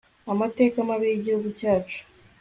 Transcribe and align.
amateka 0.33 0.77
mabi 0.87 1.05
y'igihugu 1.09 1.47
cyacu 1.59 1.99